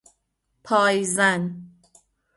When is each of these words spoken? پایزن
پایزن 0.63 1.67